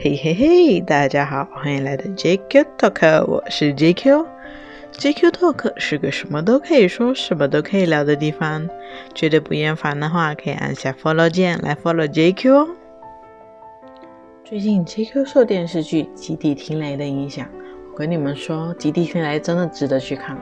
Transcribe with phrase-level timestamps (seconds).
[0.00, 4.24] 嘿嘿嘿，大家好，欢迎来到 JQ Talk，我是 JQ。
[4.92, 8.70] JQ Talk 是个什么都可以说、什么都可以聊的地方。
[9.12, 12.68] 觉得不厌烦的话，可以按下 Follow 键来 Follow JQ 哦。
[14.44, 17.48] 最近 JQ 受电视剧《极地听雷》的影响，
[17.92, 20.38] 我跟你们说，《极地听雷》真的值得去看，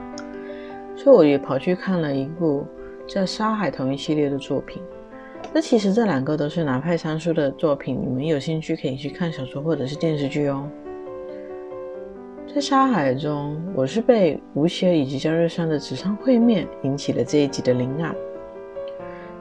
[0.95, 2.63] 所以我也跑去看了一部
[3.07, 4.83] 叫《沙海》同一系列的作品。
[5.53, 10.69] 那其实这两个都是南派三叔的作品，你们有兴趣可以去看小说或者是电视剧哦。
[12.53, 18.15] 在沙海中，我是被吴邪以及焦日山的纸上会面引起了这一集的灵感。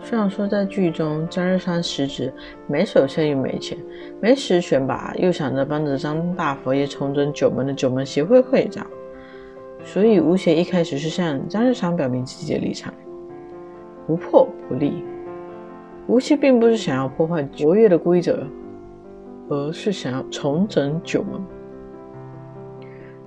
[0.03, 2.33] 虽然说在剧中，焦日山实质
[2.67, 3.77] 没手下又没钱，
[4.21, 8.87] 没实权吧，又想着帮着张大佛爷重整九门的九门协会会长，
[9.85, 12.95] 所以吴邪一开始是向张日山表明自己的立场：
[14.07, 15.05] 不破不立。
[16.09, 18.47] 吴邪并不是想要破坏国乐的规则，
[19.49, 21.41] 而是想要重整九门。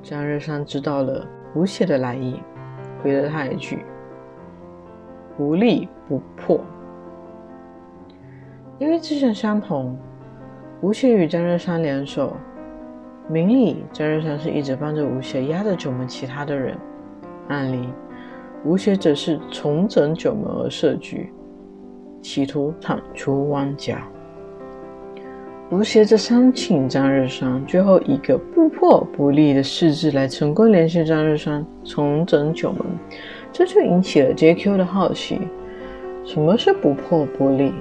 [0.01, 2.39] 张日山知道了吴邪的来意，
[3.03, 3.79] 回了他一句
[5.35, 6.61] ：“不立不破。”
[8.79, 9.97] 因为志向相同，
[10.81, 12.31] 吴邪与张日山联手，
[13.27, 16.77] 明里张日山是一直帮着吴邪压着九门其他的人，
[17.49, 17.89] 暗里
[18.63, 21.33] 吴邪则是重整九门而设局。
[22.21, 24.01] 企图铲除汪家，
[25.71, 32.81] 吴邪则商请张日山，最后一个不破不立的誓字来成功联系张日山，重整九门。
[33.51, 35.39] 这就引起了 JQ 的好奇：
[36.25, 37.73] 什么是不破不立？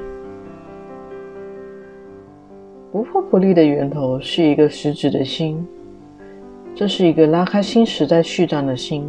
[2.92, 5.66] 不破不立的源头是一个实质的心，
[6.74, 9.04] 这是一个拉开新时代序章的心。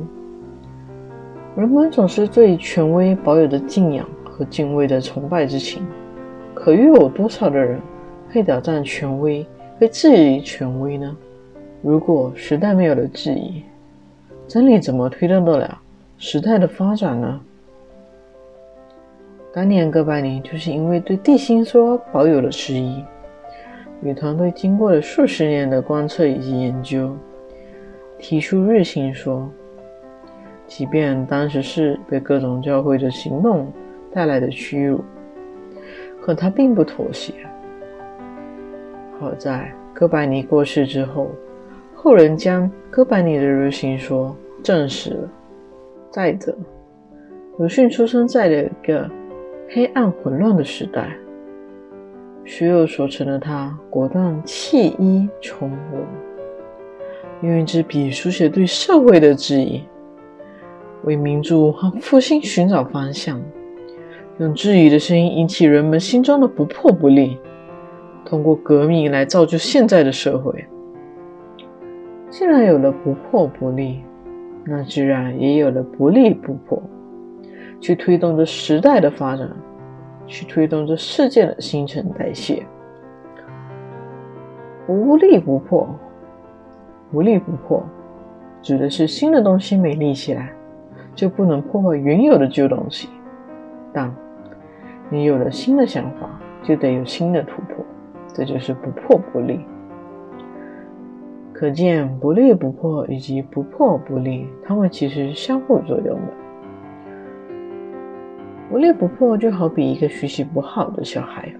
[1.56, 4.08] 人们总是对权威保有着敬仰。
[4.40, 5.86] 和敬畏的崇拜之情，
[6.54, 7.78] 可又有多少的人
[8.32, 9.46] 会挑战权威，
[9.78, 11.14] 会质疑权威呢？
[11.82, 13.62] 如果时代没有了质疑，
[14.48, 15.82] 真理怎么推动得了
[16.18, 17.42] 时代的发展呢？
[19.54, 23.04] 当年哥白尼就是因为对地心说保有了质疑，
[24.02, 27.14] 与团队经过了数十年的观测以及研究，
[28.18, 29.50] 提出日心说，
[30.66, 33.68] 即便当时是被各种教会的行动。
[34.12, 35.04] 带来的屈辱，
[36.22, 37.34] 可他并不妥协。
[39.20, 41.30] 好在哥白尼过世之后，
[41.94, 45.30] 后人将哥白尼的日心说证实了。
[46.10, 46.58] 再者，
[47.58, 49.10] 鲁迅出生在了一个
[49.70, 51.16] 黑暗混乱的时代，
[52.46, 56.04] 学有所成的他果断弃医从文，
[57.42, 59.84] 用一支笔书写对社会的质疑，
[61.04, 63.40] 为民主和复兴寻找方向。
[64.40, 67.38] 用质疑的声音引起人们心中的不破不立，
[68.24, 70.66] 通过革命来造就现在的社会。
[72.30, 74.02] 既然有了不破不立，
[74.64, 76.82] 那自然也有了不立不破，
[77.82, 79.50] 去推动着时代的发展，
[80.26, 82.66] 去推动着世界的新陈代谢。
[84.88, 85.86] 无立不破，
[87.12, 87.84] 无立不破，
[88.62, 90.54] 指的是新的东西没立起来，
[91.14, 93.10] 就不能破坏原有的旧东西。
[93.92, 94.10] 但
[95.12, 96.30] 你有了新的想法，
[96.62, 97.84] 就得有新的突破，
[98.34, 99.60] 这就是不破不立。
[101.52, 106.34] 可见不立不破以及不破不立，它们其实是相互作用的。
[108.70, 111.52] 不立不破就好比一个学习不好的小孩，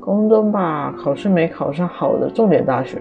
[0.00, 2.98] 高中吧考试没考上好的重点大学，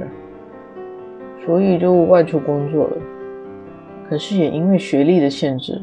[1.44, 2.98] 所以就外出工作了。
[4.08, 5.82] 可是也因为学历的限制，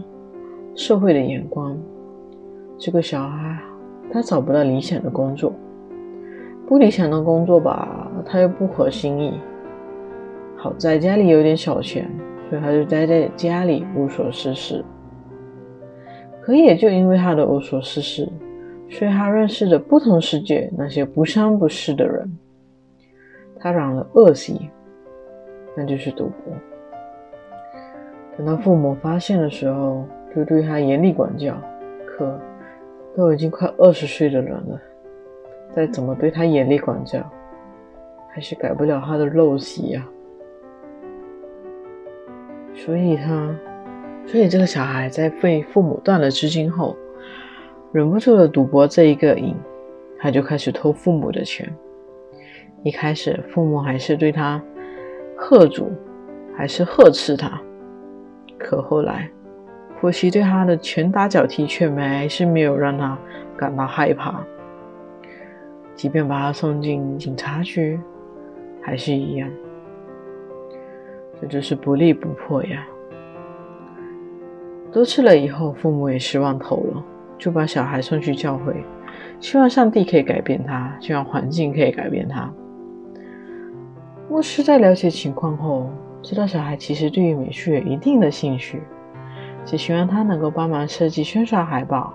[0.77, 1.77] 社会的眼光。
[2.85, 3.59] 这个小孩，
[4.13, 5.51] 他找不到理想的工作，
[6.69, 9.41] 不理想的工作吧，他又不合心意。
[10.55, 12.07] 好在家里有点小钱，
[12.51, 14.85] 所以他就待在家里无所事事。
[16.43, 18.31] 可也就因为他的无所事事，
[18.91, 22.39] 所以他认识了不同世界那些不三不四的人。
[23.59, 24.69] 他染了恶习，
[25.75, 26.53] 那就是赌博。
[28.37, 30.05] 等到父母发现的时候，
[30.37, 31.57] 就对他严厉管教。
[32.07, 32.39] 可
[33.17, 34.81] 都已经快二十岁的人了，
[35.75, 37.21] 再怎么对他严厉管教，
[38.33, 40.07] 还是改不了他的陋习呀。
[42.75, 43.55] 所以他，
[44.27, 46.97] 所以这个小孩在被父母断了资金后，
[47.93, 49.55] 忍不住了赌博这一个瘾，
[50.19, 51.73] 他就开始偷父母的钱。
[52.83, 54.61] 一开始父母还是对他
[55.37, 55.91] 喝阻，
[56.57, 57.63] 还是呵斥他，
[58.59, 59.31] 可后来。
[60.01, 63.17] 父亲对他的拳打脚踢，却还是没有让他
[63.57, 64.45] 感到害怕。
[65.95, 67.99] 即便把他送进警察局，
[68.83, 69.49] 还是一样。
[71.41, 72.87] 这就是不立不破呀。
[74.93, 77.05] 多次了以后，父母也失望透了，
[77.39, 78.75] 就把小孩送去教会，
[79.41, 82.53] 希望上帝可以改变他，希望环境可以改变他。
[84.29, 85.91] 牧师在了解情况后，
[86.23, 88.81] 知道小孩其实对于美术有一定的兴趣，
[89.65, 92.13] 只希望他能够帮忙设计宣传海报。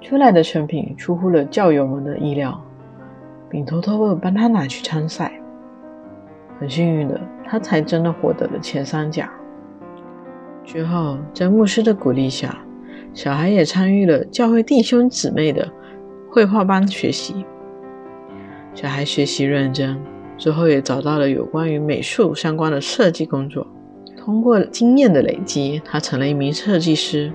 [0.00, 2.60] 出来的成品出乎了教友们的意料，
[3.48, 5.32] 并偷偷的帮他拿去参赛。
[6.60, 9.30] 很幸运的，他才真的获得了前三甲。
[10.64, 12.58] 之后，在牧师的鼓励下，
[13.12, 15.70] 小孩也参与了教会弟兄姊妹的
[16.30, 17.44] 绘画班学习。
[18.74, 19.98] 小孩学习认真。
[20.36, 23.64] 之后也找到了有关于美术相关的设计工作。
[24.24, 27.30] 通过经验的累积，他成了一名设计师。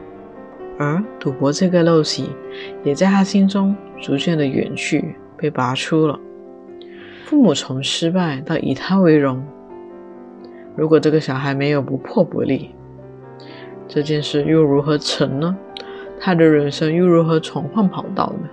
[0.80, 2.31] 而赌博这个陋习，
[2.83, 6.19] 也在他心中逐渐的远去，被拔出了。
[7.25, 9.45] 父母从失败到以他为荣。
[10.75, 12.71] 如果这个小孩没有不破不立，
[13.88, 15.56] 这件事又如何成呢？
[16.19, 18.50] 他的人生又如何重换跑道呢？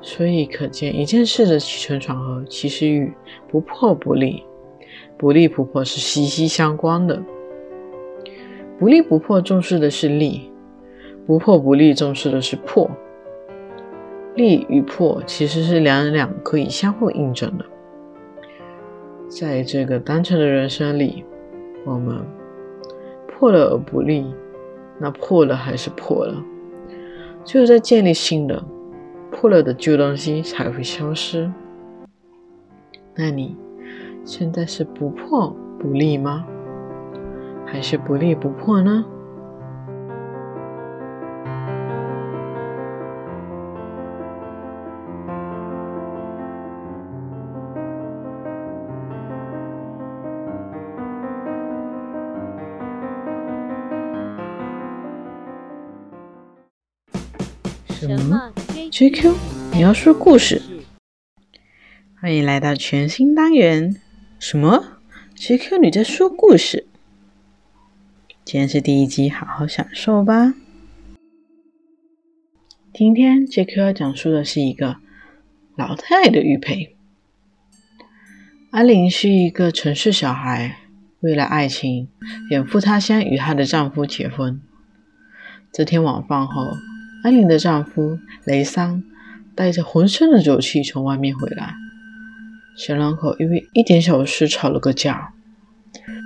[0.00, 3.12] 所以可见，一件事的起承转合，其实与
[3.48, 4.44] 不破不立、
[5.22, 7.22] 不立不破是息息相关的。
[8.76, 10.50] 不立不破重视的是立，
[11.24, 12.90] 不破不立重视的是破。
[14.34, 17.64] 立与破其实是两两可以相互印证的。
[19.28, 21.24] 在这个单纯的人生里，
[21.84, 22.18] 我们
[23.28, 24.26] 破了而不立，
[24.98, 26.34] 那破了还是破了，
[27.44, 28.60] 只有在建立新的。
[29.30, 31.48] 破了的旧东西才会消失。
[33.14, 33.56] 那你
[34.24, 36.46] 现在是不破不立吗？
[37.66, 39.04] 还是不立不破呢？
[57.88, 58.50] 什么
[58.90, 59.34] ？JQ，
[59.72, 60.60] 你要说故事？
[62.20, 63.96] 欢迎来到全新单元。
[64.42, 64.98] 什么
[65.36, 66.88] ？JQ，你在说故事？
[68.44, 70.54] 今天是第一集，好好享受吧。
[72.92, 74.96] 今天 JQ 要讲述的是一个
[75.76, 76.96] 老太太的玉佩。
[78.72, 80.76] 阿玲是一个城市小孩，
[81.20, 82.08] 为了爱情，
[82.50, 84.60] 远赴他乡与她的丈夫结婚。
[85.70, 86.72] 这天晚饭后。
[87.22, 89.04] 安玲的丈夫雷桑
[89.54, 91.76] 带着浑身的酒气从外面回来，
[92.76, 95.32] 小两口因为一点小事吵了个架。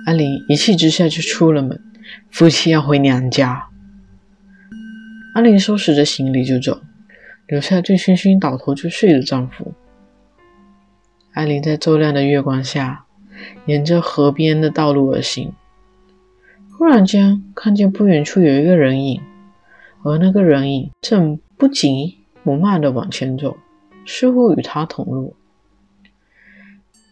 [0.05, 1.79] 阿玲一气之下就出了门，
[2.29, 3.67] 夫妻要回娘家。
[5.35, 6.81] 阿玲收拾着行李就走，
[7.45, 9.73] 留下醉醺醺倒头就睡的丈夫。
[11.33, 13.05] 阿玲在骤亮的月光下，
[13.65, 15.53] 沿着河边的道路而行，
[16.75, 19.21] 忽然间看见不远处有一个人影。
[20.03, 23.57] 而那个人影正不急不慢地往前走，
[24.05, 25.35] 似乎与他同路。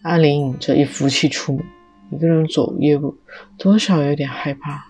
[0.06, 1.66] 阿玲这一福气出门，
[2.12, 3.18] 一个人走夜路，
[3.58, 4.86] 多少有点害怕。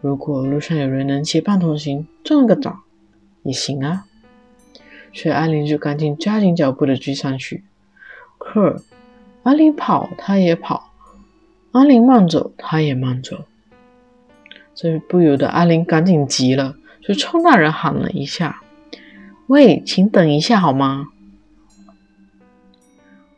[0.00, 2.80] 如果路上有人能结伴同行，撞个澡
[3.42, 4.06] 也行啊。
[5.12, 7.64] 所以阿玲就赶紧加紧脚步的追上去。
[8.38, 8.82] 可
[9.42, 10.90] 阿玲跑，他也跑；
[11.72, 13.44] 阿玲慢走，他也慢走。
[14.74, 16.76] 这不由得阿玲赶紧急了。
[17.02, 18.62] 就冲那人喊了一下
[19.48, 21.08] ：“喂，请等一下好吗？”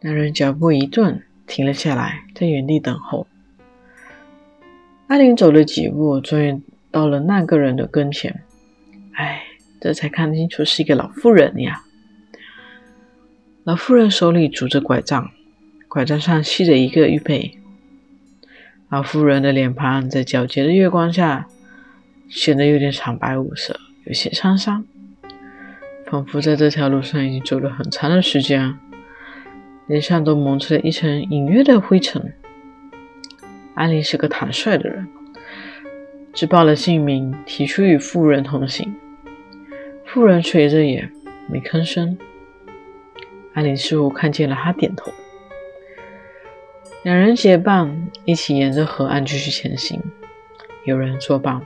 [0.05, 3.27] 男人脚步一顿，停了下来，在原地等候。
[5.07, 8.43] 阿玲走了几步，终于到了那个人的跟前。
[9.15, 9.45] 哎，
[9.81, 11.83] 这才看清楚是一个老妇人呀。
[13.65, 15.31] 老妇人手里拄着拐杖，
[15.89, 17.59] 拐杖上系着一个玉佩。
[18.89, 21.49] 老妇人的脸庞在皎洁的月光下。
[22.29, 24.87] 显得有点苍白无色，有些沧桑，
[26.07, 28.75] 仿佛在这条路上已经走了很长的时间，
[29.87, 32.35] 脸上都蒙着了一层隐约的灰尘。
[33.75, 35.09] 安林是个坦率的人，
[36.33, 38.95] 只报了姓名，提出与妇人同行。
[40.05, 41.11] 妇人垂着眼，
[41.49, 42.19] 没吭声。
[43.55, 45.13] 安林似乎看见了他，点头。
[47.03, 50.01] 两人结伴，一起沿着河岸继续前行。
[50.85, 51.63] 有人作伴。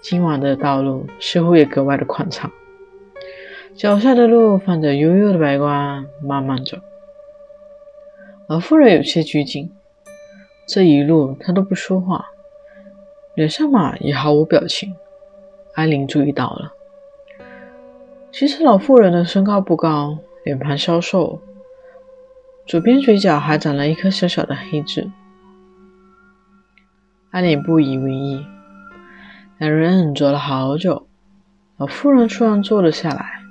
[0.00, 2.50] 今晚的道路似乎也格外的宽敞，
[3.74, 6.78] 脚下的路泛着悠悠的白光，慢慢走。
[8.48, 9.70] 老妇人有些拘谨，
[10.66, 12.24] 这一路她都不说话，
[13.34, 14.96] 脸上嘛也毫无表情。
[15.74, 16.72] 艾琳注意到了，
[18.32, 21.42] 其实老妇人的身高不高，脸盘消瘦，
[22.66, 25.10] 左边嘴角还长了一颗小小的黑痣。
[27.32, 28.46] 阿玲不以为意，
[29.58, 31.06] 两人走了好久。
[31.76, 33.42] 老妇人突然坐了下来，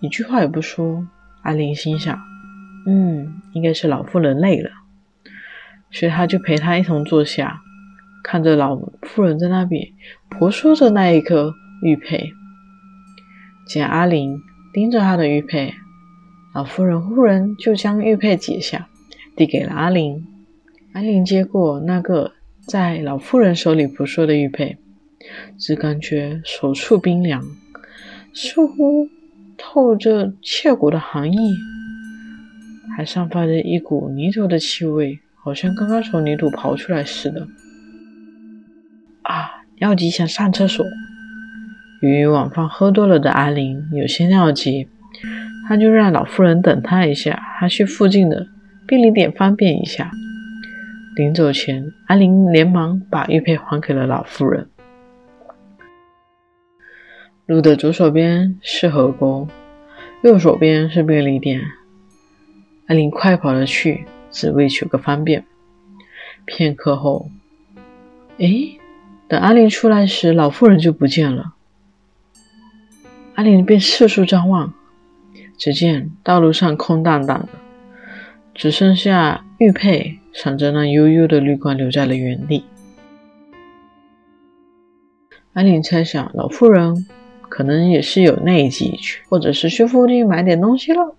[0.00, 1.06] 一句话也不说。
[1.42, 2.18] 阿玲心想
[2.90, 4.70] ：“嗯，应该是老妇人累了。”
[5.92, 7.60] 所以他就陪她一同坐下，
[8.22, 9.88] 看着老妇人在那边
[10.28, 12.32] 婆娑着那一颗玉佩。
[13.66, 14.40] 见阿玲
[14.72, 15.74] 盯着她的玉佩。
[16.52, 18.88] 老妇人忽然就将玉佩解下，
[19.36, 20.26] 递给了阿玲。
[20.92, 22.32] 阿玲接过那个
[22.66, 24.76] 在老妇人手里婆说的玉佩，
[25.58, 27.44] 只感觉手触冰凉，
[28.34, 29.08] 似乎
[29.56, 31.36] 透着切骨的寒意，
[33.00, 37.48] 还散发着一股泥土的气味，好像刚刚从泥土刨出来似的。
[39.22, 39.62] 啊！
[39.78, 40.84] 尿急想上厕所。
[42.02, 44.86] 由于晚饭喝多了的阿玲有些尿急。
[45.66, 48.48] 他就让老妇人等他一下，他去附近的
[48.86, 50.10] 便利店方便一下。
[51.16, 54.68] 临走前，阿玲连忙把玉佩还给了老妇人。
[57.46, 59.48] 路的左手边是河沟，
[60.22, 61.62] 右手边是便利店。
[62.90, 65.44] 阿玲快跑了去，只为求个方便。
[66.44, 67.30] 片刻后，
[68.36, 68.80] 哎，
[69.28, 71.54] 等阿玲出来时，老妇人就不见了。
[73.36, 74.74] 阿玲便四处张望。
[75.56, 77.48] 只见道路上空荡荡的，
[78.54, 82.64] 只剩下玉佩闪着那幽幽的绿光留在了原地。
[85.52, 87.06] 阿玲猜想，老妇人
[87.48, 91.14] 可能也是有内急，或者是去附近买点东西了。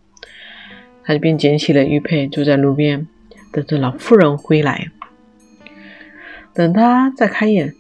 [1.04, 3.08] 他便捡起了玉佩，坐在路边，
[3.52, 4.90] 等着老妇人归来。
[6.54, 7.74] 等他再开眼，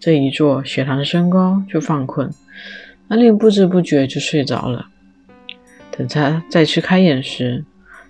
[0.00, 2.30] 这一坐，血糖升高，就犯困。
[3.08, 4.88] 安玲不知不觉就睡着了。
[5.90, 7.64] 等他再去开眼时，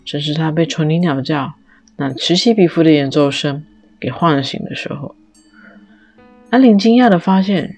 [0.04, 1.54] 正是他被虫鸣鸟叫
[1.96, 3.64] 那此起彼伏的演奏声
[4.00, 5.14] 给唤醒的时候。
[6.50, 7.76] 安玲惊讶地发现，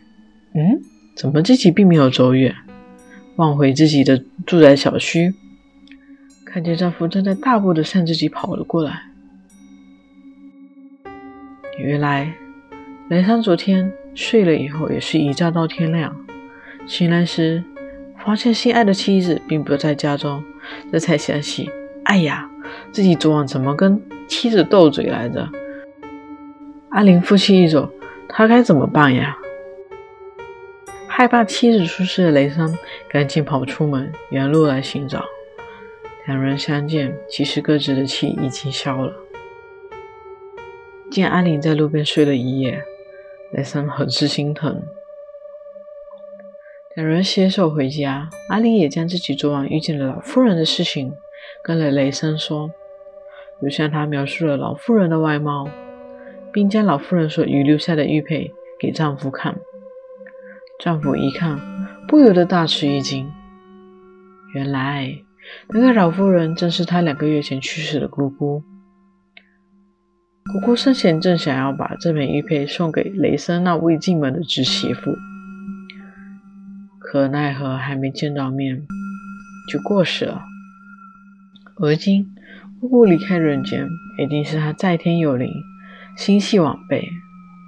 [0.55, 0.81] 嗯，
[1.17, 2.55] 怎么自己并没有走远？
[3.37, 5.35] 望回自己的住宅小区，
[6.57, 9.03] 看见丈夫正在大步地向自己跑了过来。
[11.77, 12.33] 原来
[13.11, 16.17] 雷桑昨天睡了以后，也是一觉到天亮，
[16.87, 17.63] 醒来时。
[18.17, 20.43] 发现心爱的妻子并不在家中，
[20.91, 21.71] 这才想起，
[22.05, 22.51] 哎呀，
[22.91, 25.47] 自己昨晚怎么跟妻子斗嘴来着？
[26.89, 27.93] 阿玲夫妻一走，
[28.31, 29.37] 他该怎么办呀？
[31.07, 32.75] 害怕妻子出事的雷桑
[33.11, 35.23] 赶紧跑出门，原路来寻找。
[36.27, 39.15] 两人相见，其实各自的气已经消了。
[41.09, 42.83] 见阿玲在路边睡了一夜，
[43.53, 44.83] 雷森很是心疼。
[46.97, 51.13] 两人携手回家，阿玲也将自己昨晚遇见了老妇人的事情
[51.63, 52.71] 跟了雷森说，
[53.63, 55.69] 又向他描述了老妇人的外貌，
[56.53, 59.57] 并将老妇人所遗留下的玉佩给丈夫看。
[60.81, 61.61] 丈夫一看，
[62.09, 63.31] 不由得大吃一惊，
[64.55, 65.23] 原来
[65.69, 68.63] 那个老妇人正是他两个月前去世的姑姑。
[70.53, 75.15] 姑姑生前正想要把这枚玉佩送给雷森那未进门的侄媳妇。
[77.01, 78.87] 可奈何还没见到面
[79.73, 80.43] 就过世了。
[81.81, 82.27] 而今
[82.81, 83.89] 姑姑离开人间，
[84.19, 85.51] 一定是她在天有灵，
[86.17, 87.09] 心系晚辈，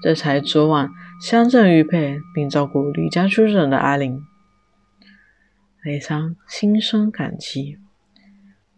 [0.02, 4.22] 这才昨晚相赠玉佩并照顾离家出走的阿玲。
[5.84, 7.78] 雷桑心生感激，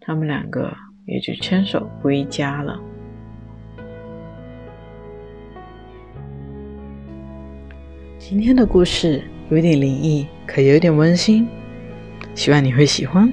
[0.00, 0.76] 他们两个
[1.06, 2.78] 也就牵手归家了。
[8.18, 9.22] 今天的故事。
[9.50, 11.44] 有点灵异，可有点温馨，
[12.36, 13.32] 希望你会喜欢。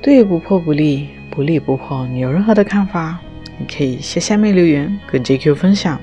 [0.00, 3.20] 对不破不立，不立不破，你有任何的看法，
[3.58, 6.00] 你可以在下面留言跟 JQ 分享。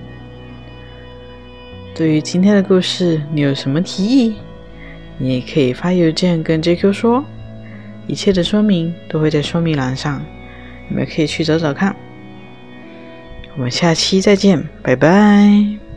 [1.95, 4.35] 对于今天的故事，你有什么提议，
[5.17, 7.23] 你也可以发邮件跟 JQ 说，
[8.07, 10.21] 一切的说明都会在说明栏上，
[10.89, 11.95] 你们可以去找找看。
[13.55, 15.92] 我们下期再见，拜拜。